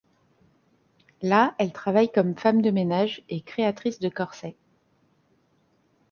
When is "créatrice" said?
3.41-3.99